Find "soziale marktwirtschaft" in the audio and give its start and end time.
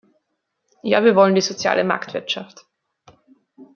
1.41-2.65